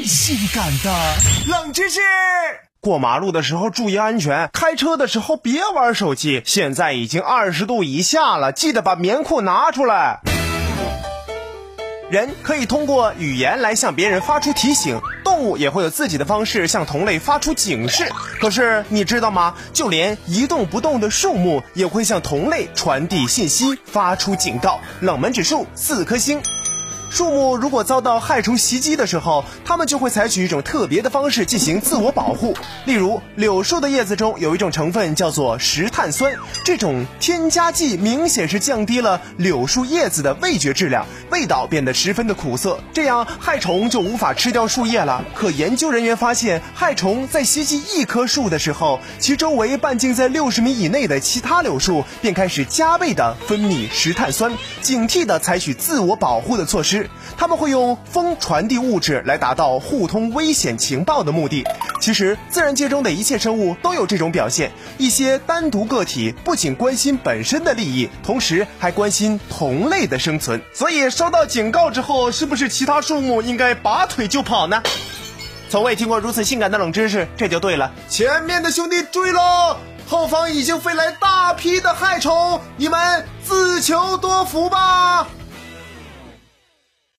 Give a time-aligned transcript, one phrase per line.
[0.00, 0.90] 最性感的
[1.46, 2.00] 冷知识：
[2.80, 6.40] 过马路的时候注意安全，开车的时候别玩手机。
[6.46, 10.20] 现在已经二十度以下了，记得把棉裤拿出来。
[12.10, 18.10] 人可以通过语言来向别人发出提醒，动物也会有自己的方式向同类发出警示。
[18.40, 19.54] 可是你知道吗？
[19.74, 24.80] 就连一动不动的树木也会向同类传递信息，发出警告。
[25.00, 26.40] 冷门指数四颗星。
[27.10, 32.56] 树木如果遭到害虫袭击的时候，它们就会采取一种特别的方式进行自我保护。
[32.84, 36.32] 例如，柳树的叶子中有一种成分叫做石碳酸，
[36.64, 45.24] 这种添加剂明显是降低了柳树叶子的味觉质量，味道变得十分的苦涩，这样害虫就无法吃掉树叶了。
[45.34, 56.99] 可研究人员发现，害虫在袭击一棵树的时候，其周围半径在六十米以内的其他柳树便开始加倍的分泌石碳酸，警惕的采取自我保护的措施。
[57.36, 61.64] 他们会用风传递物质来达到互通危险情报的目的。
[62.00, 64.72] 其实，自然界中的一切生物都有这种表现。
[64.98, 70.60] 一些单独个体不仅关心本身的利益，同时还关心同类的生存。
[70.72, 74.82] 所以，收到警告之后，是不是其他树木应该拔腿就跑呢？
[75.68, 77.92] 从未听过如此性感的冷知识，这就对了。
[78.08, 79.76] 前面的兄弟注意喽，
[80.08, 85.28] 后方已经飞来大批的害虫，你们自求多福吧。